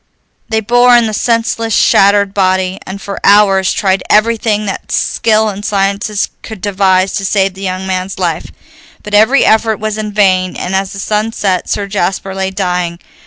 [0.49, 5.63] They bore in the senseless, shattered body, and for hours tried everything that skill and
[5.63, 8.51] sciences could devise to save the young man's life.
[9.03, 12.97] But every effort was in vain, and as the sun set Sir Jasper lay dying.